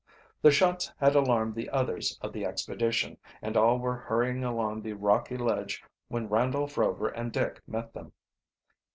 The 0.41 0.49
shots 0.49 0.91
had 0.99 1.13
alarmed 1.13 1.53
the 1.53 1.69
others 1.69 2.17
of 2.23 2.33
the 2.33 2.43
expedition, 2.43 3.17
and 3.39 3.55
all 3.55 3.77
were 3.77 3.97
hurrying 3.97 4.43
along 4.43 4.81
the 4.81 4.93
rocky 4.93 5.37
ledge 5.37 5.83
when 6.07 6.27
Randolph 6.27 6.75
Rover 6.75 7.09
and 7.09 7.31
Dick 7.31 7.61
met 7.67 7.93
them. 7.93 8.11